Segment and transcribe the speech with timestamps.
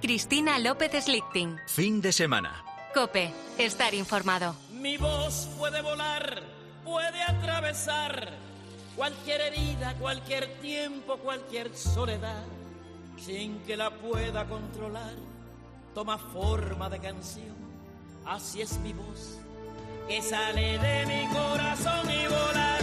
[0.00, 1.58] Cristina López Slichting.
[1.66, 2.64] Fin de semana.
[2.94, 4.56] Cope, estar informado.
[4.72, 6.42] Mi voz puede volar,
[6.84, 8.30] puede atravesar
[8.96, 12.44] cualquier herida, cualquier tiempo, cualquier soledad,
[13.18, 15.12] sin que la pueda controlar.
[15.94, 17.56] Toma forma de canción,
[18.24, 19.38] así es mi voz,
[20.08, 22.79] que sale de mi corazón y volará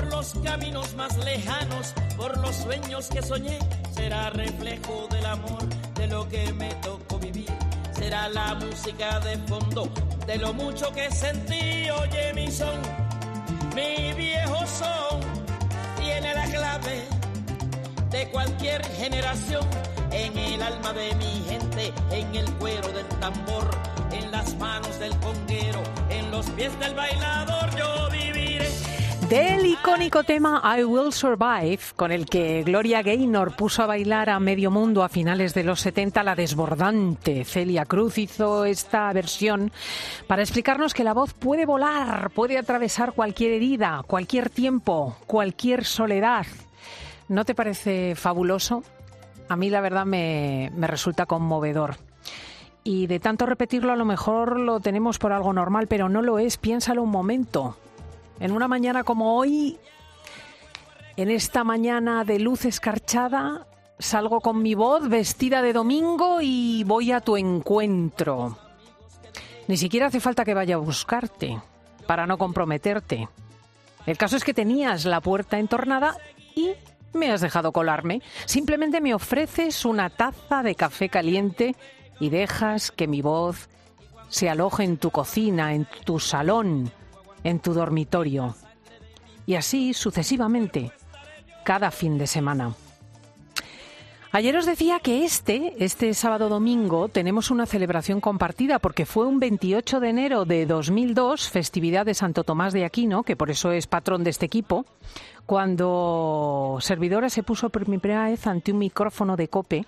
[0.00, 3.58] por los caminos más lejanos, por los sueños que soñé,
[3.94, 5.62] será reflejo del amor
[5.94, 7.50] de lo que me tocó vivir.
[7.92, 9.90] Será la música de fondo
[10.26, 11.90] de lo mucho que sentí.
[11.90, 12.80] Oye, mi son,
[13.74, 15.20] mi viejo son,
[15.98, 17.04] tiene la clave
[18.10, 19.66] de cualquier generación.
[20.12, 23.70] En el alma de mi gente, en el cuero del tambor,
[24.12, 27.79] en las manos del conguero, en los pies del bailador.
[29.30, 34.40] Del icónico tema I Will Survive, con el que Gloria Gaynor puso a bailar a
[34.40, 39.70] medio mundo a finales de los 70, la desbordante Celia Cruz hizo esta versión
[40.26, 46.44] para explicarnos que la voz puede volar, puede atravesar cualquier herida, cualquier tiempo, cualquier soledad.
[47.28, 48.82] ¿No te parece fabuloso?
[49.48, 51.98] A mí la verdad me, me resulta conmovedor.
[52.82, 56.40] Y de tanto repetirlo a lo mejor lo tenemos por algo normal, pero no lo
[56.40, 56.56] es.
[56.56, 57.76] Piénsalo un momento.
[58.40, 59.78] En una mañana como hoy,
[61.16, 63.66] en esta mañana de luz escarchada,
[63.98, 68.56] salgo con mi voz vestida de domingo y voy a tu encuentro.
[69.68, 71.60] Ni siquiera hace falta que vaya a buscarte
[72.06, 73.28] para no comprometerte.
[74.06, 76.16] El caso es que tenías la puerta entornada
[76.56, 76.70] y
[77.12, 78.22] me has dejado colarme.
[78.46, 81.76] Simplemente me ofreces una taza de café caliente
[82.18, 83.68] y dejas que mi voz
[84.30, 86.90] se aloje en tu cocina, en tu salón,
[87.44, 88.54] en tu dormitorio.
[89.46, 90.92] Y así sucesivamente,
[91.64, 92.74] cada fin de semana.
[94.32, 99.40] Ayer os decía que este, este sábado domingo, tenemos una celebración compartida porque fue un
[99.40, 103.88] 28 de enero de 2002, festividad de Santo Tomás de Aquino, que por eso es
[103.88, 104.86] patrón de este equipo,
[105.46, 109.84] cuando Servidora se puso por primera vez ante un micrófono de cope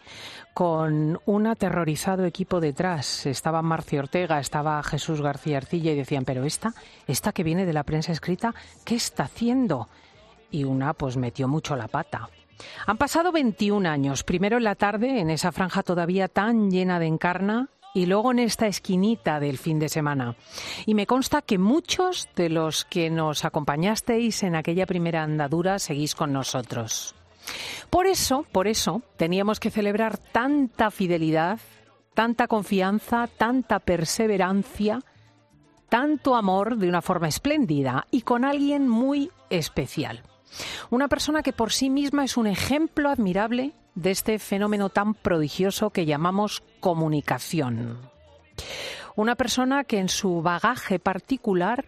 [0.54, 3.26] con un aterrorizado equipo detrás.
[3.26, 6.74] Estaba Marcio Ortega, estaba Jesús García Arcilla y decían, pero esta,
[7.06, 9.86] esta que viene de la prensa escrita, ¿qué está haciendo?
[10.50, 12.28] Y una pues metió mucho la pata.
[12.86, 17.06] Han pasado 21 años, primero en la tarde, en esa franja todavía tan llena de
[17.06, 20.36] encarna, y luego en esta esquinita del fin de semana.
[20.86, 26.14] Y me consta que muchos de los que nos acompañasteis en aquella primera andadura seguís
[26.14, 27.14] con nosotros.
[27.90, 31.58] Por eso, por eso, teníamos que celebrar tanta fidelidad,
[32.14, 35.00] tanta confianza, tanta perseverancia,
[35.88, 40.22] tanto amor de una forma espléndida y con alguien muy especial.
[40.90, 45.90] Una persona que por sí misma es un ejemplo admirable de este fenómeno tan prodigioso
[45.90, 47.98] que llamamos comunicación.
[49.14, 51.84] Una persona que en su bagaje particular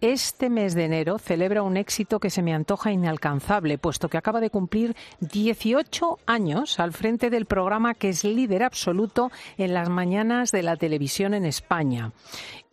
[0.00, 4.40] este mes de enero celebra un éxito que se me antoja inalcanzable, puesto que acaba
[4.40, 10.50] de cumplir 18 años al frente del programa que es líder absoluto en las mañanas
[10.50, 12.12] de la televisión en España.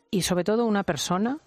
[0.10, 1.38] Y sobre todo una persona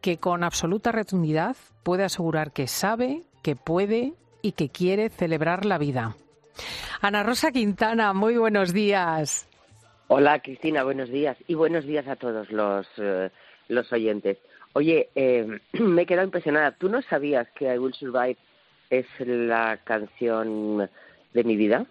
[0.00, 5.78] que con absoluta rotundidad puede asegurar que sabe, que puede y que quiere celebrar la
[5.78, 6.16] vida.
[7.00, 9.48] Ana Rosa Quintana, muy buenos días.
[10.08, 13.30] Hola Cristina, buenos días y buenos días a todos los, eh,
[13.68, 14.38] los oyentes.
[14.72, 16.72] Oye, eh, me he quedado impresionada.
[16.72, 18.36] ¿Tú no sabías que I Will Survive
[18.90, 20.88] es la canción
[21.32, 21.86] de mi vida?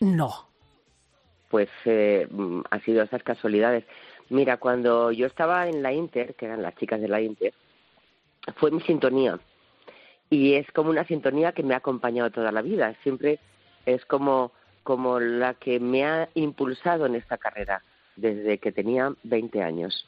[0.00, 0.48] No.
[1.50, 2.28] Pues eh,
[2.70, 3.84] ha sido esas casualidades.
[4.30, 7.52] Mira, cuando yo estaba en la Inter, que eran las chicas de la Inter,
[8.56, 9.38] fue mi sintonía.
[10.30, 12.94] Y es como una sintonía que me ha acompañado toda la vida.
[13.02, 13.40] Siempre
[13.86, 14.52] es como,
[14.84, 17.82] como la que me ha impulsado en esta carrera
[18.14, 20.06] desde que tenía 20 años.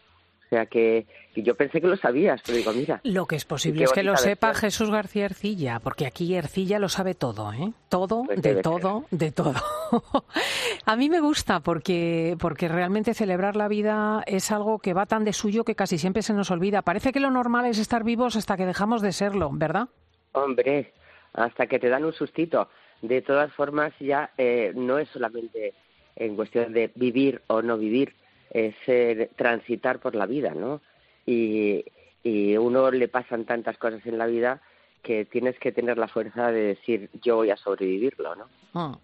[0.53, 3.01] Sea que, yo pensé que lo sabías, pero digo, mira.
[3.05, 6.91] Lo que es posible es que lo sepa Jesús García Ercilla, porque aquí Ercilla lo
[6.91, 7.73] sabe todo, ¿eh?
[7.89, 9.55] Todo, Pues de todo, de todo.
[10.85, 15.25] A mí me gusta porque, porque realmente celebrar la vida es algo que va tan
[15.25, 16.83] de suyo que casi siempre se nos olvida.
[16.83, 19.89] Parece que lo normal es estar vivos hasta que dejamos de serlo, ¿verdad?
[20.33, 20.93] Hombre,
[21.33, 22.69] hasta que te dan un sustito.
[23.01, 25.73] De todas formas, ya eh, no es solamente
[26.15, 28.13] en cuestión de vivir o no vivir,
[28.53, 30.81] es eh, transitar por la vida, ¿no?
[31.27, 31.85] Y,
[32.23, 34.61] y uno le pasan tantas cosas en la vida
[35.03, 38.49] que tienes que tener la fuerza de decir yo voy a sobrevivirlo, ¿no?
[38.75, 38.99] Ah.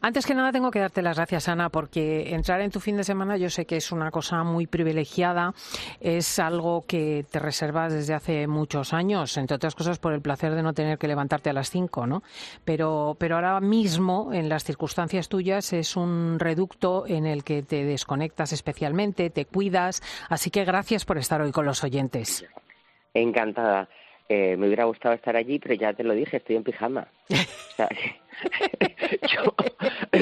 [0.00, 3.04] Antes que nada tengo que darte las gracias, Ana, porque entrar en tu fin de
[3.04, 5.52] semana yo sé que es una cosa muy privilegiada,
[6.00, 10.54] es algo que te reservas desde hace muchos años, entre otras cosas por el placer
[10.54, 12.22] de no tener que levantarte a las cinco, ¿no?
[12.64, 17.84] Pero, pero ahora mismo, en las circunstancias tuyas, es un reducto en el que te
[17.84, 22.46] desconectas especialmente, te cuidas, así que gracias por estar hoy con los oyentes.
[23.12, 23.88] Encantada.
[24.32, 27.08] Eh, me hubiera gustado estar allí, pero ya te lo dije, estoy en pijama.
[29.28, 29.56] Yo,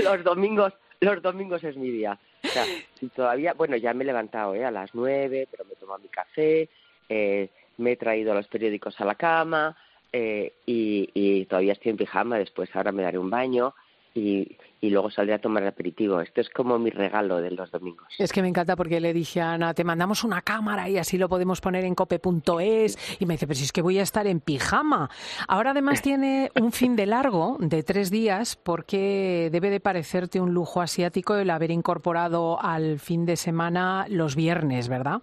[0.03, 2.19] los domingos, los domingos es mi día.
[2.43, 4.65] O todavía, bueno, ya me he levantado ¿eh?
[4.65, 6.71] a las nueve, pero me he tomado mi café,
[7.11, 9.77] eh, me he traído los periódicos a la cama
[10.11, 12.39] eh, y todavía estoy en pijama.
[12.39, 13.75] Después ahora me daré un baño
[14.15, 16.21] y, y luego saldré a tomar el aperitivo.
[16.21, 18.07] Esto es como mi regalo de los domingos.
[18.19, 21.19] Es que me encanta porque le dije a Ana, te mandamos una cámara y así
[21.19, 23.19] lo podemos poner en cope.es.
[23.21, 25.11] Y me dice, pero si es que voy a estar en pijama.
[25.49, 30.55] Ahora además tiene un fin de largo de tres días porque debe de parecerte un
[30.55, 35.23] lujo asiático el haber incorporado al fin de semana los viernes, ¿verdad?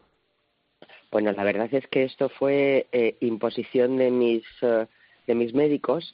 [1.11, 4.85] Bueno, la verdad es que esto fue eh, imposición de mis, uh,
[5.27, 6.13] de mis médicos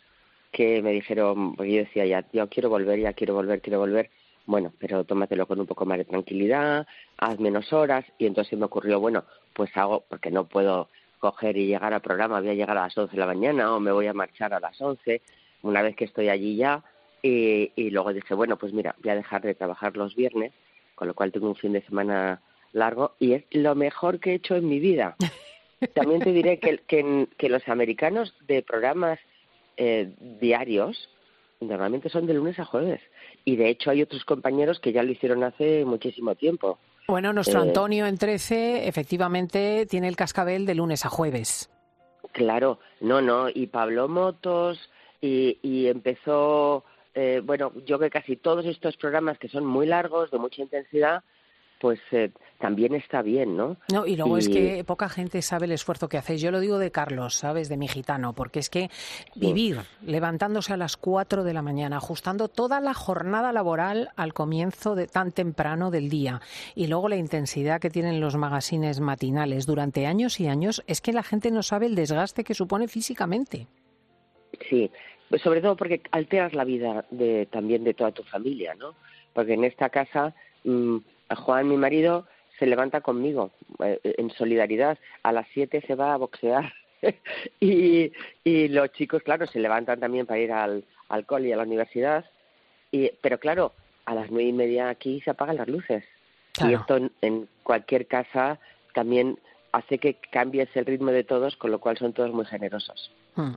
[0.51, 4.09] que me dijeron, porque yo decía, ya, yo quiero volver, ya quiero volver, quiero volver.
[4.45, 6.87] Bueno, pero tómatelo con un poco más de tranquilidad,
[7.17, 8.05] haz menos horas.
[8.17, 10.89] Y entonces me ocurrió, bueno, pues hago, porque no puedo
[11.19, 13.79] coger y llegar al programa, voy a llegar a las 11 de la mañana o
[13.79, 15.21] me voy a marchar a las 11,
[15.61, 16.83] una vez que estoy allí ya.
[17.21, 20.51] Y, y luego dije, bueno, pues mira, voy a dejar de trabajar los viernes,
[20.95, 22.41] con lo cual tengo un fin de semana
[22.73, 25.15] largo y es lo mejor que he hecho en mi vida.
[25.93, 29.19] También te diré que, que, que los americanos de programas
[29.83, 31.09] eh, diarios
[31.59, 33.01] normalmente son de lunes a jueves.
[33.45, 36.77] Y de hecho hay otros compañeros que ya lo hicieron hace muchísimo tiempo.
[37.07, 41.71] Bueno, nuestro eh, Antonio en 13 efectivamente tiene el cascabel de lunes a jueves.
[42.31, 44.77] Claro, no, no, y Pablo Motos,
[45.19, 46.83] y, y empezó,
[47.15, 51.23] eh, bueno, yo que casi todos estos programas que son muy largos, de mucha intensidad,
[51.81, 52.29] pues eh,
[52.59, 53.75] también está bien, ¿no?
[53.91, 56.39] No, y luego es que poca gente sabe el esfuerzo que hacéis.
[56.39, 57.69] Yo lo digo de Carlos, ¿sabes?
[57.69, 58.89] De mi gitano, porque es que
[59.35, 64.93] vivir levantándose a las 4 de la mañana, ajustando toda la jornada laboral al comienzo
[64.93, 66.39] de tan temprano del día,
[66.75, 71.13] y luego la intensidad que tienen los magazines matinales durante años y años, es que
[71.13, 73.65] la gente no sabe el desgaste que supone físicamente.
[74.69, 74.91] Sí,
[75.29, 78.93] pues sobre todo porque alteras la vida de, también de toda tu familia, ¿no?
[79.33, 80.97] Porque en esta casa mmm,
[81.35, 82.27] Juan, mi marido,
[82.59, 83.51] se levanta conmigo
[83.83, 84.97] eh, en solidaridad.
[85.23, 86.73] A las siete se va a boxear.
[87.59, 88.11] y,
[88.43, 91.63] y los chicos, claro, se levantan también para ir al, al cole y a la
[91.63, 92.25] universidad.
[92.91, 93.73] Y, pero claro,
[94.05, 96.03] a las nueve y media aquí se apagan las luces.
[96.53, 96.71] Claro.
[96.71, 98.59] Y esto en, en cualquier casa
[98.93, 99.39] también
[99.71, 103.11] hace que cambies el ritmo de todos, con lo cual son todos muy generosos.
[103.35, 103.53] Hmm.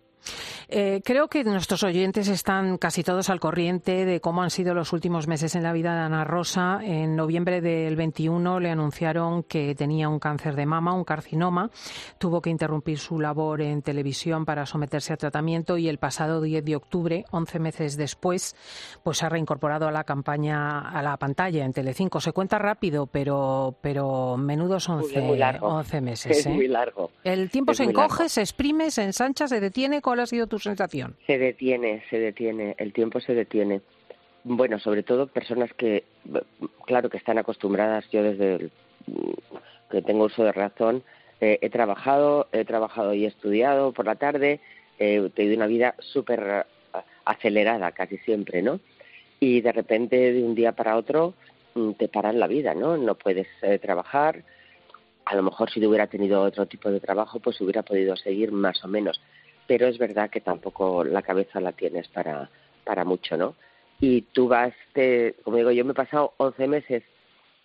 [0.68, 4.92] Eh, creo que nuestros oyentes están casi todos al corriente de cómo han sido los
[4.92, 6.80] últimos meses en la vida de Ana Rosa.
[6.82, 11.70] En noviembre del 21 le anunciaron que tenía un cáncer de mama, un carcinoma.
[12.18, 16.64] Tuvo que interrumpir su labor en televisión para someterse a tratamiento y el pasado 10
[16.64, 18.56] de octubre, 11 meses después,
[19.02, 22.20] pues ha reincorporado a la campaña, a la pantalla en Telecinco.
[22.20, 26.38] Se cuenta rápido, pero, pero menudos 11, 11 meses.
[26.38, 26.50] Es ¿eh?
[26.50, 27.10] muy largo.
[27.22, 28.28] El tiempo es se encoge, largo.
[28.28, 30.00] se exprime, se ensancha, se detiene.
[30.00, 31.16] ¿Cuál ha sido tu sensación?
[31.26, 33.80] Se detiene, se detiene, el tiempo se detiene.
[34.44, 36.04] Bueno, sobre todo personas que,
[36.86, 38.72] claro, que están acostumbradas, yo desde el,
[39.90, 41.02] que tengo uso de razón,
[41.40, 44.60] eh, he trabajado, he trabajado y estudiado por la tarde,
[44.98, 46.66] eh, he tenido una vida súper
[47.24, 48.80] acelerada casi siempre, ¿no?
[49.40, 51.34] Y de repente, de un día para otro,
[51.74, 52.96] mm, te paran la vida, ¿no?
[52.96, 54.44] No puedes eh, trabajar.
[55.24, 58.84] A lo mejor si hubiera tenido otro tipo de trabajo, pues hubiera podido seguir más
[58.84, 59.20] o menos
[59.66, 62.50] pero es verdad que tampoco la cabeza la tienes para,
[62.84, 63.54] para mucho, ¿no?
[64.00, 67.02] Y tú vas, te, como digo, yo me he pasado 11 meses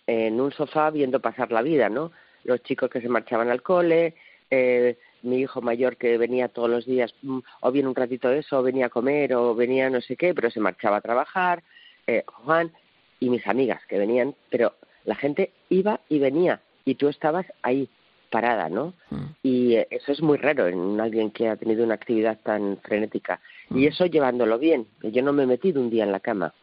[0.06, 2.12] en un sofá viendo pasar la vida, ¿no?
[2.44, 4.14] Los chicos que se marchaban al cole,
[4.50, 8.38] eh, mi hijo mayor que venía todos los días, mm, o bien un ratito de
[8.38, 11.62] eso, o venía a comer, o venía no sé qué, pero se marchaba a trabajar,
[12.06, 12.72] eh, Juan,
[13.18, 17.88] y mis amigas que venían, pero la gente iba y venía, y tú estabas ahí,
[18.30, 18.94] parada, ¿no?
[19.10, 19.24] Mm.
[19.42, 23.40] Y eso es muy raro en alguien que ha tenido una actividad tan frenética.
[23.68, 23.78] Mm.
[23.78, 26.54] Y eso llevándolo bien, que yo no me he metido un día en la cama.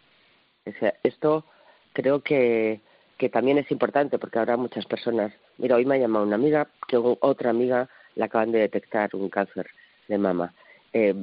[0.66, 1.46] O sea, esto
[1.94, 2.82] creo que,
[3.18, 6.68] que también es importante porque ahora muchas personas, mira, hoy me ha llamado una amiga,
[6.88, 9.68] que otra amiga le acaban de detectar un cáncer
[10.08, 10.54] de mama.
[10.94, 11.16] Eh,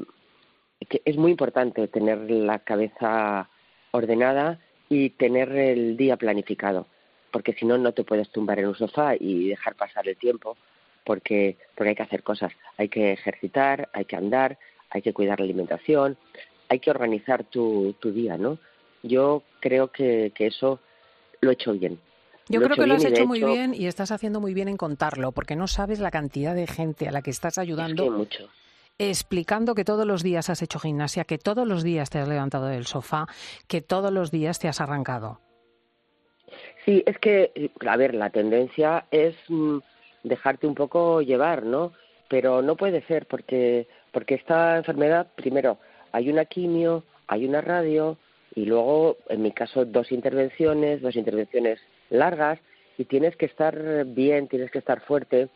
[0.88, 3.48] que es muy importante tener la cabeza
[3.92, 6.86] ordenada y tener el día planificado
[7.34, 10.56] porque si no, no te puedes tumbar en un sofá y dejar pasar el tiempo,
[11.04, 12.52] porque, porque hay que hacer cosas.
[12.76, 14.56] Hay que ejercitar, hay que andar,
[14.90, 16.16] hay que cuidar la alimentación,
[16.68, 18.58] hay que organizar tu, tu día, ¿no?
[19.02, 20.78] yo creo que, que eso
[21.40, 21.98] lo he hecho bien.
[22.48, 25.32] Yo creo que lo has hecho muy bien y estás haciendo muy bien en contarlo,
[25.32, 28.12] porque no sabes la cantidad de gente a la que estás ayudando.
[28.12, 28.48] mucho.
[28.96, 32.66] Explicando que todos los días has hecho gimnasia, que todos los días te has levantado
[32.66, 33.26] del sofá,
[33.66, 35.40] que todos los días te has arrancado.
[36.84, 39.78] Sí, es que, a ver, la tendencia es mm,
[40.22, 41.92] dejarte un poco llevar, ¿no?
[42.28, 45.78] Pero no puede ser porque, porque esta enfermedad, primero,
[46.12, 48.18] hay una quimio, hay una radio
[48.54, 52.58] y luego, en mi caso, dos intervenciones, dos intervenciones largas
[52.98, 55.48] y tienes que estar bien, tienes que estar fuerte.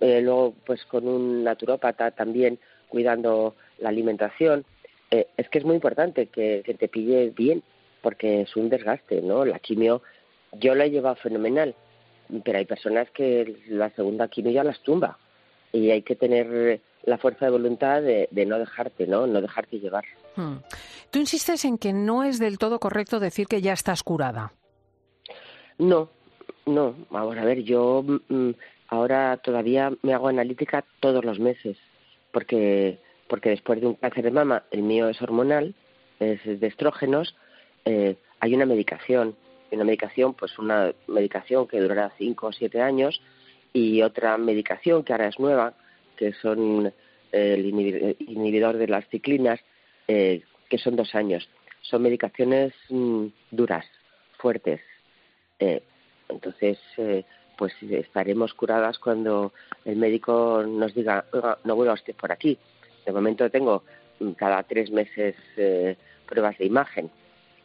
[0.00, 2.58] Eh, luego, pues con un naturópata también
[2.88, 4.64] cuidando la alimentación.
[5.10, 7.62] Eh, es que es muy importante que, que, te pille bien,
[8.00, 9.44] porque es un desgaste, ¿no?
[9.44, 10.02] La quimio,
[10.52, 11.74] yo la he llevado fenomenal,
[12.44, 15.18] pero hay personas que la segunda quimio ya las tumba
[15.72, 19.26] y hay que tener la fuerza de voluntad de, no dejarte, ¿no?
[19.26, 20.04] No dejarte llevar.
[20.36, 20.56] Hmm.
[21.10, 24.52] Tú insistes en que no es del todo correcto decir que ya estás curada.
[25.78, 26.10] No,
[26.66, 26.94] no.
[27.10, 28.50] Ahora, a ver, yo mm,
[28.88, 31.76] ahora todavía me hago analítica todos los meses,
[32.32, 35.74] porque, porque después de un cáncer de mama, el mío es hormonal,
[36.20, 37.36] es de estrógenos,
[37.84, 39.36] eh, hay una medicación.
[39.70, 43.20] Una medicación, pues una medicación que durará cinco o siete años
[43.72, 45.74] y otra medicación que ahora es nueva,
[46.16, 46.92] que son
[47.32, 49.60] el inhibidor de las ciclinas,
[50.06, 51.48] eh, que son dos años.
[51.82, 53.86] Son medicaciones mm, duras,
[54.38, 54.80] fuertes,
[55.58, 55.82] eh,
[56.28, 57.24] entonces, eh,
[57.56, 59.52] pues estaremos curadas cuando
[59.84, 61.24] el médico nos diga,
[61.64, 62.58] no vuelva usted por aquí.
[63.04, 63.82] De momento tengo
[64.20, 65.96] mm, cada tres meses eh,
[66.26, 67.10] pruebas de imagen.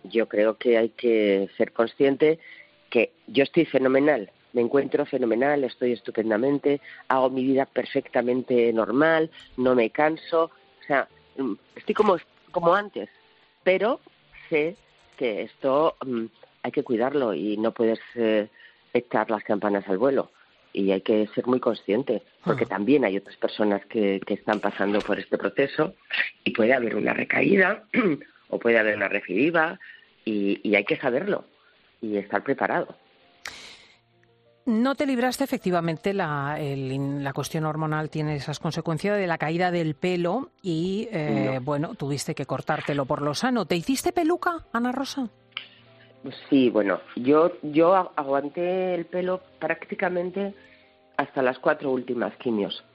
[0.03, 2.39] Yo creo que hay que ser consciente
[2.89, 9.75] que yo estoy fenomenal, me encuentro fenomenal, estoy estupendamente, hago mi vida perfectamente normal, no
[9.75, 11.07] me canso, o sea,
[11.37, 12.17] mm, estoy como,
[12.51, 13.09] como antes,
[13.63, 13.99] pero
[14.49, 14.75] sé
[15.17, 16.25] que esto mm,
[16.61, 18.47] hay que cuidarlo y no puedes eh,
[18.93, 20.31] echar las campanas al vuelo.
[20.75, 22.69] Y hay que ser muy consciente, porque ah.
[22.69, 25.93] también hay otras personas que, que están pasando por este proceso
[26.43, 27.83] y puede haber una recaída
[28.53, 29.79] o puede haber una recidiva
[30.25, 31.45] y, y hay que saberlo
[32.01, 32.95] y estar preparado.
[34.65, 39.93] No te libraste, efectivamente, la, la, cuestión hormonal tiene esas consecuencias de la caída del
[39.93, 43.65] pelo y, eh, bueno, tuviste que cortártelo por lo sano.
[43.65, 45.27] ¿Te hiciste peluca, Ana Rosa?
[46.49, 50.53] Sí, bueno, yo, yo aguanté el pelo prácticamente
[51.17, 52.85] hasta las cuatro últimas quimios.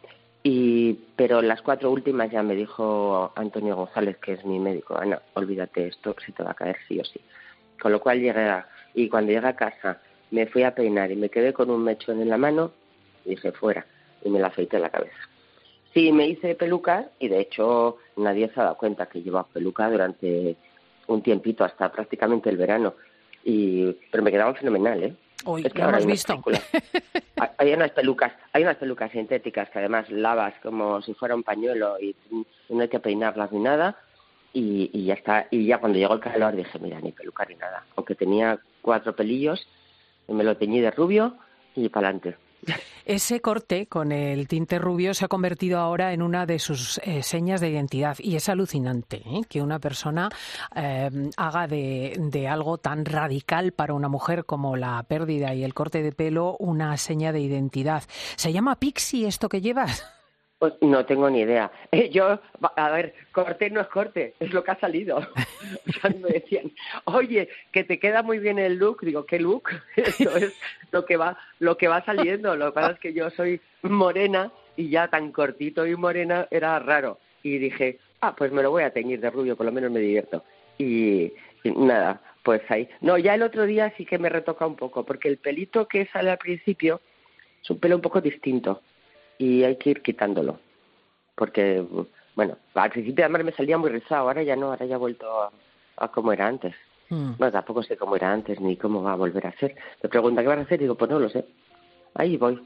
[0.42, 5.20] Y, pero las cuatro últimas ya me dijo Antonio González, que es mi médico, Ana,
[5.34, 7.20] olvídate esto, se te va a caer sí o sí.
[7.80, 11.16] Con lo cual llegué a, y cuando llegué a casa me fui a peinar y
[11.16, 12.72] me quedé con un mechón en la mano
[13.24, 13.84] y dije fuera
[14.22, 15.16] y me la afeité la cabeza.
[15.92, 19.90] Sí, me hice peluca y de hecho nadie se ha dado cuenta que llevaba peluca
[19.90, 20.56] durante
[21.06, 22.94] un tiempito, hasta prácticamente el verano
[23.42, 25.14] y pero me quedaban fenomenal, ¿eh?
[25.64, 26.42] Es que ahora hemos visto.
[27.58, 31.98] hay unas pelucas, hay unas pelucas sintéticas que además lavas como si fuera un pañuelo
[32.00, 32.14] y
[32.68, 33.96] no hay que peinarlas ni nada
[34.52, 35.46] y, y ya está.
[35.50, 37.84] Y ya cuando llegó el calor dije, mira, ni peluca ni nada.
[37.96, 39.66] Aunque tenía cuatro pelillos,
[40.26, 41.36] me lo teñí de rubio
[41.74, 42.36] y para adelante.
[43.04, 47.22] Ese corte con el tinte rubio se ha convertido ahora en una de sus eh,
[47.22, 49.40] señas de identidad y es alucinante ¿eh?
[49.48, 50.28] que una persona
[50.74, 55.74] eh, haga de, de, algo tan radical para una mujer como la pérdida y el
[55.74, 58.02] corte de pelo una seña de identidad.
[58.36, 60.17] ¿Se llama pixie esto que llevas?
[60.58, 61.70] Pues no tengo ni idea.
[61.92, 62.40] Eh, yo,
[62.76, 65.18] a ver, corte no es corte, es lo que ha salido.
[65.88, 66.70] O sea, me decían,
[67.04, 69.00] oye, que te queda muy bien el look.
[69.02, 69.70] Digo, ¿qué look?
[69.96, 70.54] Eso es
[70.92, 72.54] lo que va, lo que va saliendo.
[72.56, 76.78] Lo que pasa es que yo soy morena y ya tan cortito y morena era
[76.78, 77.18] raro.
[77.42, 80.00] Y dije, ah, pues me lo voy a teñir de rubio, por lo menos me
[80.00, 80.44] divierto.
[80.76, 81.32] Y,
[81.64, 82.88] y nada, pues ahí.
[83.00, 86.06] No, ya el otro día sí que me retoca un poco, porque el pelito que
[86.06, 87.00] sale al principio
[87.62, 88.82] es un pelo un poco distinto
[89.38, 90.58] y hay que ir quitándolo.
[91.34, 91.84] Porque,
[92.34, 95.50] bueno, al principio además me salía muy rizado, ahora ya no, ahora ya ha vuelto
[95.96, 96.74] a, como era antes.
[97.10, 97.32] Mm.
[97.38, 99.74] No, tampoco sé cómo era antes ni cómo va a volver a ser.
[100.02, 101.44] Me pregunta qué vas a hacer y digo, pues no lo sé.
[102.14, 102.60] Ahí voy,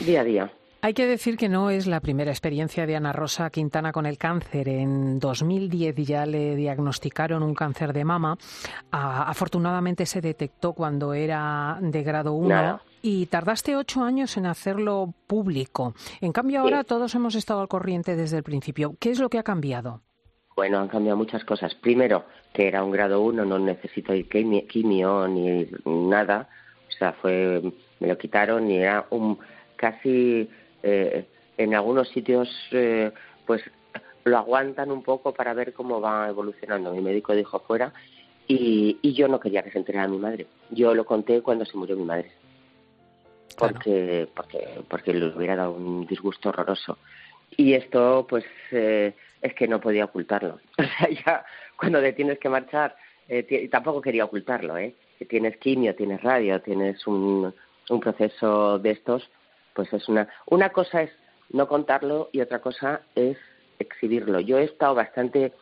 [0.00, 0.52] día a día.
[0.80, 4.16] Hay que decir que no es la primera experiencia de Ana Rosa Quintana con el
[4.16, 4.68] cáncer.
[4.68, 8.38] En 2010 ya le diagnosticaron un cáncer de mama.
[8.92, 15.94] afortunadamente se detectó cuando era de grado 1 y tardaste ocho años en hacerlo público.
[16.20, 18.94] En cambio ahora todos hemos estado al corriente desde el principio.
[19.00, 20.02] ¿Qué es lo que ha cambiado?
[20.54, 21.74] Bueno, han cambiado muchas cosas.
[21.74, 26.48] Primero, que era un grado 1, no necesito quimio ni nada.
[26.88, 27.62] O sea, fue
[27.98, 29.38] me lo quitaron y era un
[29.76, 30.48] casi
[30.82, 33.10] eh, en algunos sitios eh,
[33.46, 33.62] pues
[34.24, 36.92] lo aguantan un poco para ver cómo va evolucionando.
[36.92, 37.92] Mi médico dijo fuera
[38.46, 40.46] y, y yo no quería que se enterara mi madre.
[40.70, 42.30] Yo lo conté cuando se murió mi madre
[43.58, 46.98] porque, porque, porque le hubiera dado un disgusto horroroso.
[47.56, 50.60] Y esto, pues, eh, es que no podía ocultarlo.
[50.78, 51.44] O sea, ya
[51.76, 52.96] cuando te tienes que marchar,
[53.28, 54.94] eh, tampoco quería ocultarlo, ¿eh?
[55.28, 57.52] Tienes quimio, tienes radio, tienes un,
[57.90, 59.28] un proceso de estos,
[59.78, 60.28] pues es una...
[60.46, 61.10] Una cosa es
[61.50, 63.38] no contarlo y otra cosa es
[63.78, 64.40] exhibirlo.
[64.40, 65.52] Yo he estado bastante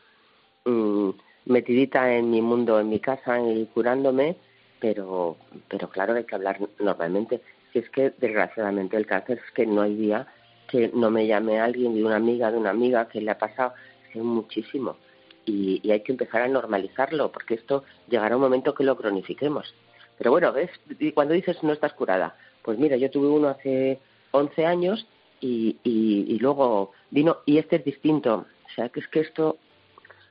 [0.65, 1.11] mm,
[1.45, 4.39] metidita en mi mundo, en mi casa, y curándome,
[4.81, 5.37] pero,
[5.69, 7.43] pero claro, hay que hablar normalmente
[7.79, 10.27] es que desgraciadamente el cáncer es que no hay día
[10.67, 13.75] que no me llame alguien de una amiga, de una amiga que le ha pasado,
[14.15, 14.97] es muchísimo.
[15.45, 19.75] Y, hay que empezar a normalizarlo, porque esto llegará un momento que lo cronifiquemos.
[20.17, 20.71] Pero bueno, ¿ves?
[20.99, 22.35] Y cuando dices no estás curada,
[22.67, 23.99] pues mira, yo tuve uno hace
[24.33, 25.07] 11 años
[25.41, 28.45] y, y luego vino, y este es distinto.
[28.67, 29.57] O sea, que es que esto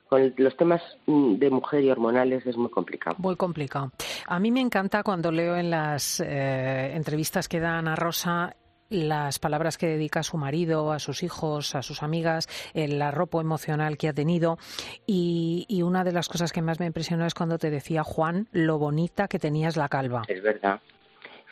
[0.08, 3.16] con los temas mm, de mujer y hormonales es muy complicado.
[3.20, 3.92] Muy complicado.
[4.28, 8.56] A mí me encanta cuando leo en las eh, entrevistas que dan a Rosa
[8.90, 13.42] las palabras que dedica a su marido, a sus hijos, a sus amigas, el arropo
[13.42, 14.60] emocional que ha tenido.
[15.08, 18.48] Y, y, una de las cosas que más me impresionó es cuando te decía, Juan,
[18.52, 20.22] lo bonita que tenías la calva.
[20.28, 20.80] Es verdad.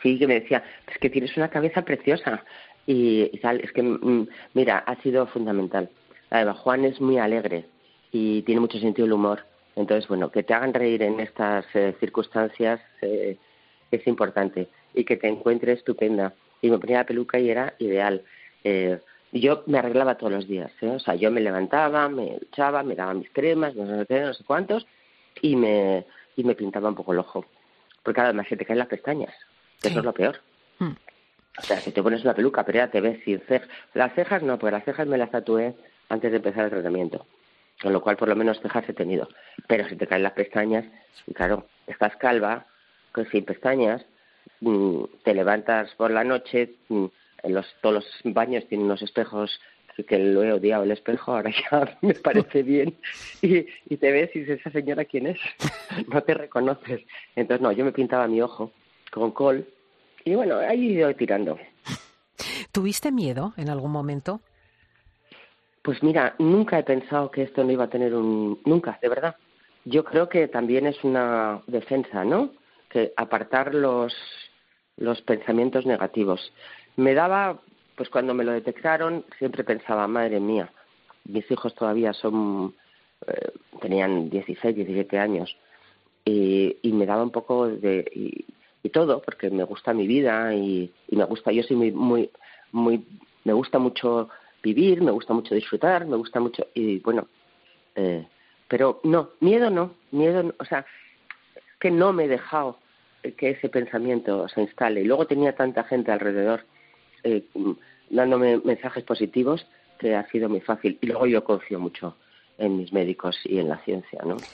[0.04, 2.44] Sí, que me decía, es que tienes una cabeza preciosa.
[2.86, 5.88] Y, tal, es que, mm, mira, ha sido fundamental.
[6.62, 7.64] Juan es muy alegre
[8.12, 9.46] y tiene mucho sentido el humor.
[9.76, 13.38] Entonces, bueno, que te hagan reír en estas eh, circunstancias eh,
[13.90, 16.34] es importante y que te encuentre estupenda.
[16.60, 18.22] Y me ponía la peluca y era ideal.
[18.62, 18.98] Eh,
[19.32, 20.90] yo me arreglaba todos los días, ¿eh?
[20.90, 24.44] o sea, yo me levantaba, me echaba, me daba mis cremas, no sé no sé
[24.44, 24.86] cuántos,
[25.40, 26.04] y me,
[26.36, 27.44] y me pintaba un poco el ojo.
[28.02, 29.34] Porque además se te caen las pestañas,
[29.88, 30.40] eso es lo peor.
[30.78, 30.92] Hmm.
[31.58, 33.68] O sea, si te pones una peluca, pero ya te ves sin cejas.
[33.94, 35.74] Las cejas no, pues las cejas me las tatué
[36.08, 37.26] antes de empezar el tratamiento
[37.82, 39.28] con lo cual por lo menos cejas he tenido.
[39.66, 40.84] Pero si te caen las pestañas,
[41.34, 42.66] claro, estás calva,
[43.30, 44.04] sin pestañas,
[44.60, 47.04] mm, te levantas por la noche, mm,
[47.42, 49.60] en los, todos los baños tienen unos espejos
[50.08, 52.96] que lo he odiado el espejo, ahora ya me parece bien,
[53.42, 55.38] y, y te ves y dices, ¿esa señora quién es?
[56.08, 57.02] no te reconoces.
[57.36, 58.72] Entonces, no, yo me pintaba mi ojo
[59.12, 59.66] con col,
[60.24, 61.58] y bueno, ahí he ido tirando.
[62.72, 64.40] ¿Tuviste miedo en algún momento?
[65.82, 68.60] Pues mira, nunca he pensado que esto no iba a tener un...
[68.64, 69.36] Nunca, de verdad.
[69.84, 72.50] Yo creo que también es una defensa, ¿no?
[72.88, 74.14] Que apartar los,
[74.96, 76.52] los pensamientos negativos.
[76.96, 77.60] Me daba,
[77.96, 80.72] pues cuando me lo detectaron, siempre pensaba, madre mía,
[81.24, 82.74] mis hijos todavía son,
[83.26, 85.56] eh, tenían 16, 17 años,
[86.24, 88.46] y, y, me daba un poco de, y,
[88.84, 92.30] y, todo, porque me gusta mi vida y, me gusta, yo soy muy, muy,
[92.70, 93.04] muy,
[93.42, 94.28] me gusta mucho
[94.62, 97.26] vivir, me gusta mucho disfrutar, me gusta mucho y bueno,
[97.96, 98.26] eh,
[98.68, 100.86] pero no, miedo no, miedo, o sea,
[101.80, 102.78] que no me he dejado
[103.32, 105.00] que ese pensamiento se instale.
[105.00, 106.64] Y luego tenía tanta gente alrededor
[107.22, 107.44] eh,
[108.10, 109.66] dándome mensajes positivos
[109.98, 110.98] que ha sido muy fácil.
[111.00, 112.16] Y luego yo confío mucho
[112.58, 114.44] en mis médicos y en la ciencia, ¿no?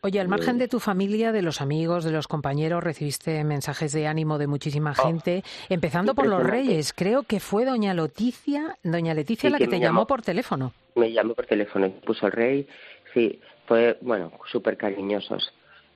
[0.00, 4.06] Oye, al margen de tu familia, de los amigos, de los compañeros, recibiste mensajes de
[4.06, 6.92] ánimo de muchísima oh, gente, empezando por los Reyes.
[6.92, 10.72] Creo que fue doña Leticia, doña Leticia la que, te llamó, por teléfono.
[10.94, 12.68] Me llamó por teléfono, puso el rey,
[13.12, 15.52] sí, fue, bueno, súper cariñosos.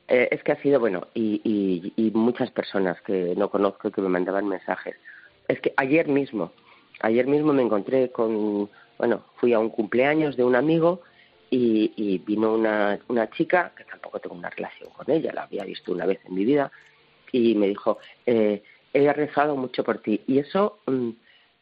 [0.09, 4.09] Eh, es que ha sido, bueno, y, y muchas personas que no conozco que me
[4.09, 4.97] mandaban mensajes.
[5.47, 6.51] Es que ayer mismo,
[7.03, 11.03] ayer mismo me encontré con, bueno, fui a un cumpleaños de un amigo
[11.55, 15.93] y, vino una, una chica, que tampoco tengo una relación con ella, la había visto
[15.93, 16.71] una vez en mi vida,
[17.31, 18.63] y me dijo, eh,
[18.95, 20.23] he rezado mucho por ti.
[20.27, 21.11] Y eso, mm,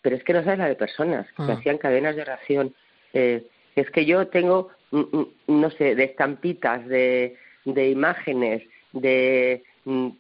[0.00, 1.56] pero es que no sabes la de personas que ah.
[1.58, 2.74] hacían cadenas de oración.
[3.12, 9.62] Eh, es que yo tengo, mm, mm, no sé, de estampitas, de, de imágenes, de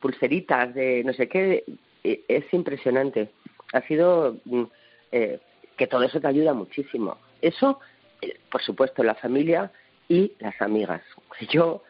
[0.00, 1.64] pulseritas, de no sé qué,
[2.02, 3.30] eh, es impresionante.
[3.72, 4.36] Ha sido
[5.12, 5.38] eh,
[5.76, 7.18] que todo eso te ayuda muchísimo.
[7.40, 7.78] Eso
[8.50, 9.70] por supuesto, la familia
[10.08, 11.02] y las amigas.
[11.50, 11.82] Yo,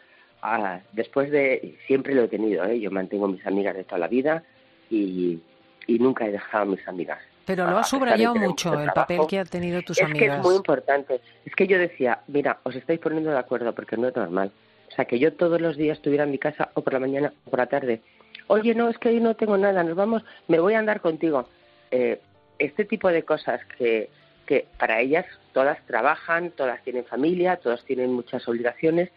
[0.42, 2.80] ah, después de, siempre lo he tenido, ¿eh?
[2.80, 4.42] yo mantengo mis amigas de toda la vida
[4.90, 5.40] y,
[5.86, 7.18] y nunca he dejado a mis amigas.
[7.46, 10.22] Pero lo ha subrayado mucho el papel que han tenido tus amigas.
[10.22, 11.20] Es que es muy importante.
[11.44, 14.52] Es que yo decía, mira, os estáis poniendo de acuerdo porque no es normal.
[14.88, 17.32] O sea, que yo todos los días estuviera en mi casa o por la mañana
[17.46, 18.02] o por la tarde.
[18.46, 21.48] Oye, no, es que hoy no tengo nada, nos vamos, me voy a andar contigo.
[21.90, 22.20] Eh,
[22.58, 24.10] este tipo de cosas que,
[24.50, 29.08] que para ellas todas trabajan, todas tienen familia, todas tienen muchas obligaciones,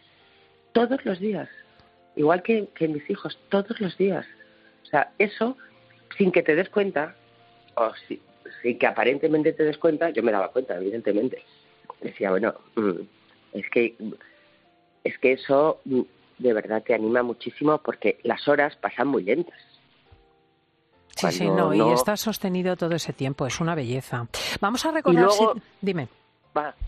[0.70, 1.48] todos los días,
[2.14, 4.24] igual que, mis hijos, todos los días.
[4.84, 5.56] O sea, eso,
[6.16, 7.16] sin que te des cuenta,
[7.74, 7.90] o
[8.62, 11.42] sin que aparentemente te des cuenta, yo me daba cuenta, evidentemente.
[12.00, 13.00] Decía, bueno, mm,
[13.54, 13.96] es que,
[15.02, 16.02] es que eso, mm,
[16.38, 19.73] de verdad te anima muchísimo porque las horas pasan muy lentas.
[21.30, 24.26] Sí, sí, no, y está sostenido todo ese tiempo, es una belleza.
[24.60, 25.28] Vamos a recordar,
[25.80, 26.08] dime.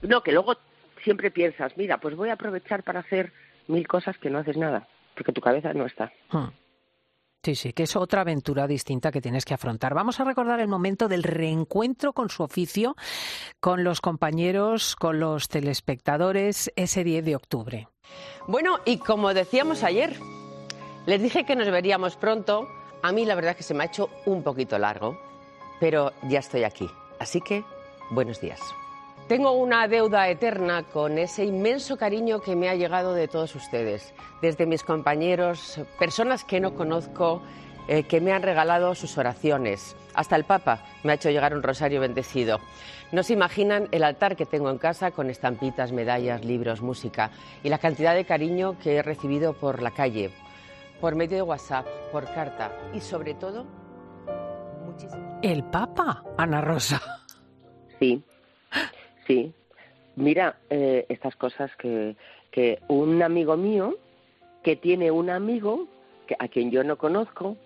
[0.03, 0.57] no, que luego
[1.03, 3.33] siempre piensas, mira, pues voy a aprovechar para hacer
[3.69, 6.13] mil cosas que no haces nada, porque tu cabeza no está.
[6.31, 6.49] Hmm.
[7.47, 9.95] Sí, sí, que es otra aventura distinta que tienes que afrontar.
[9.95, 12.97] Vamos a recordar el momento del reencuentro con su oficio,
[13.61, 17.89] con los compañeros, con los telespectadores, ese 10 de octubre.
[18.49, 20.17] Bueno, y como decíamos ayer,
[21.07, 22.67] les dije que nos veríamos pronto.
[23.07, 25.17] A mí la verdad es que se me ha hecho un poquito largo,
[25.79, 26.91] pero ya estoy aquí.
[27.21, 27.63] Así que,
[28.11, 28.59] buenos días.
[29.29, 34.13] Tengo una deuda eterna con ese inmenso cariño que me ha llegado de todos ustedes,
[34.43, 37.43] desde mis compañeros, personas que no conozco,
[37.87, 39.95] eh, que me han regalado sus oraciones.
[40.13, 42.59] Hasta el Papa me ha hecho llegar un rosario bendecido.
[43.13, 47.31] No se imaginan el altar que tengo en casa con estampitas, medallas, libros, música
[47.63, 50.33] y la cantidad de cariño que he recibido por la calle,
[51.01, 53.65] por medio de WhatsApp, por carta y sobre todo
[54.85, 55.39] muchísimo.
[55.43, 57.01] ¿El Papa, Ana Rosa?
[57.99, 58.23] Sí,
[59.27, 59.53] Sí,
[60.15, 62.17] mira, eh, estas cosas que,
[62.51, 63.97] que un amigo mío
[64.63, 65.89] que tiene un amigo
[66.27, 67.57] que, a quien yo no conozco,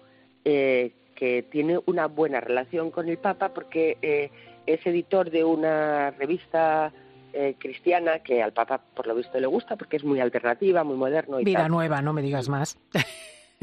[0.45, 4.31] eh, que tiene una buena relación con el Papa porque eh,
[4.67, 6.93] es editor de una revista
[7.59, 11.41] cristiana que al Papa por lo visto le gusta porque es muy alternativa, muy moderno.
[11.41, 12.79] Y Vida nueva, no me digas más.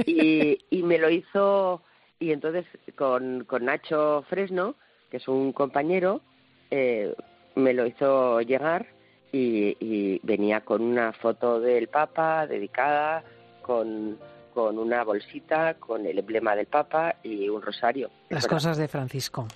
[0.05, 1.81] Y, y me lo hizo,
[2.19, 4.75] y entonces con, con Nacho Fresno,
[5.09, 6.21] que es un compañero,
[6.69, 7.15] eh,
[7.55, 8.87] me lo hizo llegar
[9.31, 13.23] y, venía con una foto del Papa dedicada,
[13.61, 14.17] con,
[14.57, 18.09] con una bolsita, con el emblema del Papa y un rosario.
[18.29, 19.47] Las cosas de Francisco.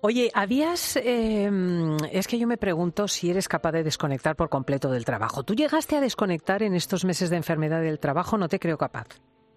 [0.00, 0.96] Oye, ¿habías.?
[0.96, 1.48] Eh,
[2.10, 5.44] es que yo me pregunto si eres capaz de desconectar por completo del trabajo.
[5.44, 8.36] ¿Tú llegaste a desconectar en estos meses de enfermedad del trabajo?
[8.36, 9.06] No te creo capaz.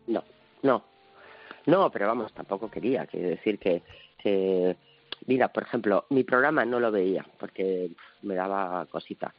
[0.05, 0.23] No,
[0.61, 0.83] no.
[1.65, 3.07] No, pero vamos, tampoco quería.
[3.07, 3.81] Quiero decir que,
[4.19, 4.77] que
[5.25, 7.89] Mira, por ejemplo, mi programa no lo veía porque
[8.21, 9.33] me daba cosita,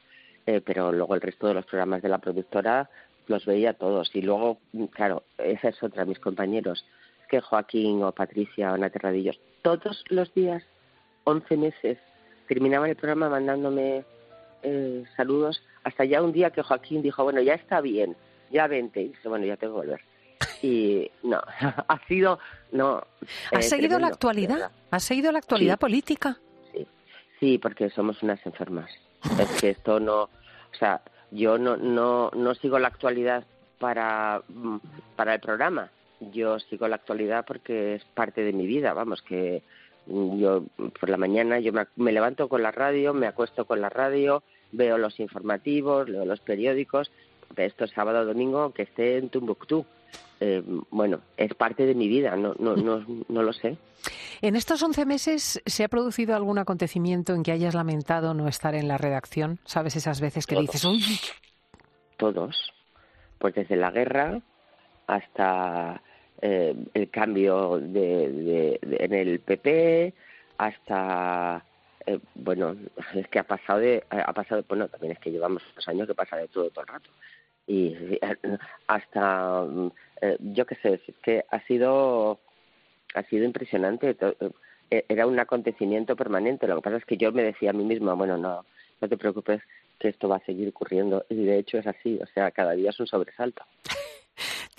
[0.45, 2.91] eh, pero luego el resto de los programas de la productora
[3.31, 4.11] los veía todos.
[4.15, 4.59] Y luego,
[4.91, 6.85] claro, esa es otra, mis compañeros,
[7.29, 10.63] que Joaquín o Patricia o Ana Terradillos, todos los días,
[11.25, 11.99] 11 meses,
[12.49, 14.05] terminaban el programa mandándome
[14.63, 18.17] eh, saludos, hasta ya un día que Joaquín dijo, bueno, ya está bien,
[18.51, 19.01] ya vente.
[19.01, 20.01] Y dice, bueno, ya tengo que volver
[20.63, 21.41] y no,
[21.89, 22.39] ha sido,
[22.73, 23.03] no.
[23.53, 24.71] ¿Has eh, seguido la actualidad?
[24.91, 26.37] ¿Has seguido la actualidad política?
[26.73, 26.87] Sí,
[27.39, 28.91] sí, porque somos unas enfermas.
[29.39, 33.45] es que esto no, o sea, yo no, no, no sigo la actualidad
[33.79, 34.77] para, mm,
[35.17, 35.91] para el programa.
[36.33, 39.63] Yo sigo la actualidad porque es parte de mi vida, vamos, que
[40.07, 40.65] yo
[40.99, 44.99] por la mañana yo me, levanto con la radio, me acuesto con la radio, veo
[44.99, 47.11] los informativos, leo los periódicos,
[47.57, 49.87] esto sábado domingo que esté en Tumbuctú
[50.41, 53.77] eh, bueno, es parte de mi vida, no, no, no, no lo sé.
[54.41, 58.75] ¿En estos 11 meses se ha producido algún acontecimiento en que hayas lamentado no estar
[58.75, 59.59] en la redacción?
[59.65, 61.03] ¿Sabes esas veces que dices, uy?
[62.17, 62.73] Todos.
[63.39, 64.41] Pues desde la guerra
[65.07, 66.01] hasta
[66.41, 70.15] eh, el cambio de, en el PP,
[70.57, 71.63] hasta
[72.07, 72.77] eh, bueno,
[73.15, 76.15] es que ha pasado de, ha pasado, bueno, también es que llevamos dos años que
[76.15, 77.11] pasa de todo todo el rato
[77.71, 78.19] y
[78.89, 82.41] hasta mm, eh, yo qué sé que ha sido
[83.15, 84.17] ha sido impresionante.
[84.91, 86.67] Eh, era un acontecimiento permanente.
[86.67, 88.65] Lo que pasa es que yo me decía a mí misma bueno no
[89.01, 89.63] no te preocupes
[89.99, 92.91] que esto va a seguir ocurriendo y de hecho es así o sea cada día
[92.91, 93.65] es un sobresalto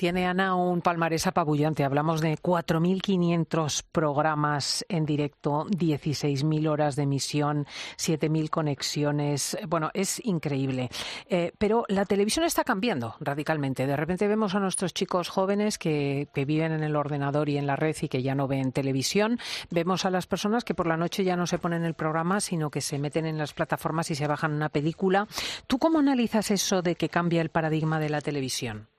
[0.01, 1.83] tiene Ana un palmarés apabullante.
[1.83, 7.67] Hablamos de 4.500 programas en directo, 16.000 horas de emisión,
[7.99, 9.55] 7.000 conexiones.
[9.67, 10.89] Bueno, es increíble.
[11.29, 13.85] Eh, pero la televisión está cambiando radicalmente.
[13.85, 17.67] De repente vemos a nuestros chicos jóvenes que, que viven en el ordenador y en
[17.67, 19.37] la red y que ya no ven televisión.
[19.69, 22.71] Vemos a las personas que por la noche ya no se ponen el programa, sino
[22.71, 25.27] que se meten en las plataformas y se bajan una película.
[25.67, 28.90] ¿Tú cómo analizas eso de que cambia el paradigma de la televisión?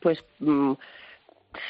[0.00, 0.72] Pues mm,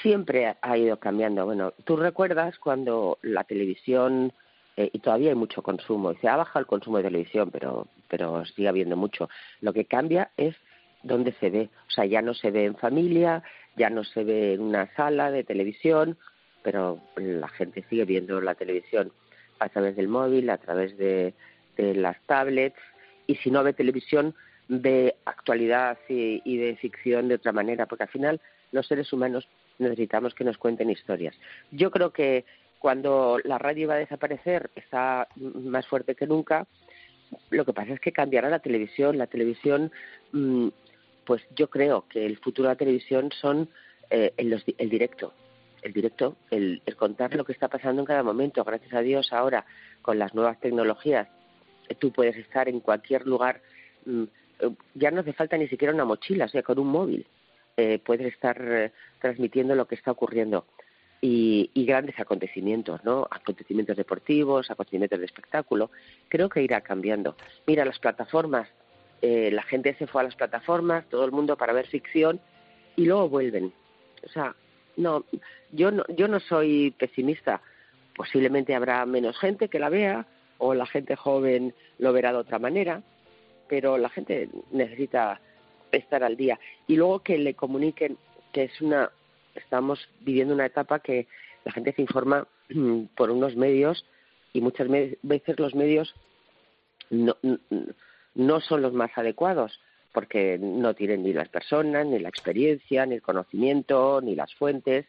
[0.02, 1.44] siempre ha ido cambiando.
[1.44, 4.32] Bueno, tú recuerdas cuando la televisión
[4.76, 6.12] eh, y todavía hay mucho consumo.
[6.12, 9.28] Y se ha bajado el consumo de televisión, pero pero sigue habiendo mucho.
[9.60, 10.54] Lo que cambia es
[11.02, 11.68] dónde se ve.
[11.88, 13.42] O sea, ya no se ve en familia,
[13.76, 16.16] ya no se ve en una sala de televisión,
[16.62, 19.12] pero la gente sigue viendo la televisión
[19.58, 21.34] a través del móvil, a través de,
[21.76, 22.78] de las tablets.
[23.26, 24.34] Y si no ve televisión,
[24.68, 28.40] de actualidad y, de ficción de otra manera, porque al final
[28.72, 29.48] los seres humanos
[29.78, 31.34] necesitamos que nos cuenten historias.
[31.70, 32.44] Yo creo que
[32.78, 36.66] cuando la radio va a desaparecer está más fuerte que nunca.
[37.50, 39.18] Lo que pasa es que cambiará la televisión.
[39.18, 39.90] La televisión
[40.32, 40.68] mm,
[41.24, 43.68] pues yo creo que el futuro de la televisión son
[44.10, 45.32] eh, el, el directo,
[45.82, 48.62] el directo, el, contar lo que está pasando en cada momento.
[48.64, 49.64] Gracias a Dios ahora
[50.02, 51.28] con las nuevas tecnologías
[51.98, 53.60] tú puedes estar en cualquier lugar,
[54.06, 54.24] mm,
[54.94, 57.26] ya no hace falta ni siquiera una mochila, o sea, con un móvil
[57.76, 60.64] eh, puedes estar eh, transmitiendo lo que está ocurriendo.
[61.20, 63.26] Y, y, grandes acontecimientos, ¿no?
[63.30, 65.90] Acontecimientos deportivos, acontecimientos de espectáculo.
[66.28, 67.34] Creo que irá cambiando.
[67.66, 68.68] Mira, las plataformas,
[69.22, 72.40] eh, la gente se fue a las plataformas, todo el mundo para ver ficción
[72.94, 73.72] y luego vuelven.
[74.22, 74.54] O sea,
[74.98, 75.24] no,
[75.72, 77.62] yo no, yo no soy pesimista.
[78.14, 80.26] Posiblemente habrá menos gente que la vea
[80.58, 83.02] o la gente joven lo verá de otra manera,
[83.68, 85.40] pero la gente necesita
[85.92, 88.18] estar al día y luego que le comuniquen
[88.52, 89.10] que es una
[89.54, 91.26] estamos viviendo una etapa que
[91.64, 92.46] la gente se informa
[93.16, 94.04] por unos medios
[94.52, 96.14] y muchas veces los medios
[97.10, 97.36] no,
[98.34, 99.80] no son los más adecuados
[100.12, 105.06] porque no tienen ni las personas, ni la experiencia, ni el conocimiento, ni las fuentes.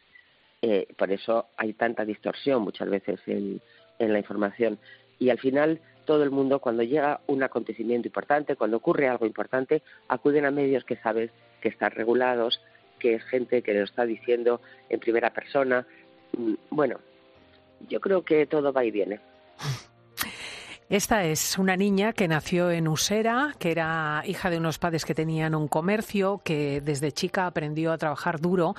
[0.60, 3.60] Eh, por eso hay tanta distorsión muchas veces en,
[4.00, 4.80] en la información.
[5.20, 9.82] Y al final todo el mundo, cuando llega un acontecimiento importante, cuando ocurre algo importante,
[10.08, 12.62] acuden a medios que saben que están regulados,
[12.98, 15.86] que es gente que lo está diciendo en primera persona.
[16.32, 16.98] Mm, bueno,
[17.88, 19.20] yo creo que todo va y viene.
[20.88, 25.16] Esta es una niña que nació en Usera, que era hija de unos padres que
[25.16, 28.76] tenían un comercio, que desde chica aprendió a trabajar duro,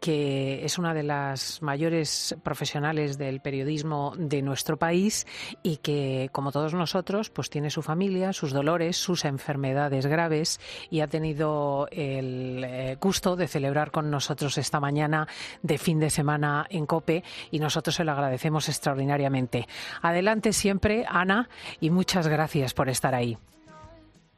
[0.00, 5.26] que es una de las mayores profesionales del periodismo de nuestro país
[5.62, 11.00] y que, como todos nosotros, pues tiene su familia, sus dolores, sus enfermedades graves y
[11.00, 15.28] ha tenido el eh, gusto de celebrar con nosotros esta mañana
[15.62, 19.68] de fin de semana en COPE y nosotros se lo agradecemos extraordinariamente.
[20.00, 21.49] Adelante siempre, Ana
[21.80, 23.36] y muchas gracias por estar ahí.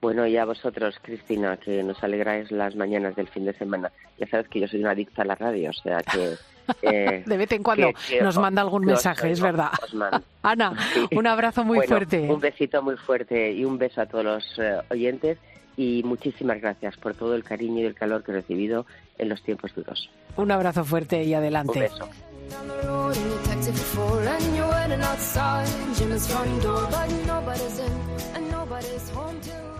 [0.03, 3.93] Bueno, y a vosotros, Cristina, que nos alegráis las mañanas del fin de semana.
[4.19, 6.35] Ya sabes que yo soy una adicta a la radio, o sea que...
[6.81, 7.91] Eh, de vez en cuando
[8.23, 9.73] nos manda algún mensaje, es verdad.
[10.43, 10.73] Ana,
[11.11, 12.31] un abrazo muy fuerte.
[12.31, 15.39] Un besito muy fuerte y un beso a todos los eh, oyentes
[15.77, 18.87] y muchísimas gracias por todo el cariño y el calor que he recibido
[19.19, 20.09] en los tiempos duros.
[20.37, 21.79] Un abrazo fuerte y adelante.
[21.79, 22.09] Un beso.
[25.13, 25.69] Outside.
[25.95, 27.93] Jim's front door, but nobody's in,
[28.35, 29.72] and nobody's home till